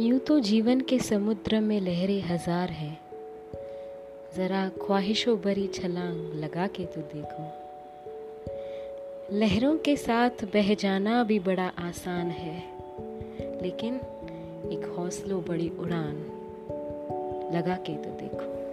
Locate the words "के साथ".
9.76-10.44